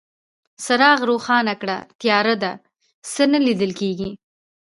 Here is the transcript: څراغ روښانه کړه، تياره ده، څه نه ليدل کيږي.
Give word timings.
څراغ 0.63 0.99
روښانه 1.09 1.53
کړه، 1.61 1.77
تياره 2.01 2.35
ده، 2.43 2.51
څه 3.11 3.23
نه 3.31 3.39
ليدل 3.45 3.71
کيږي. 3.79 4.09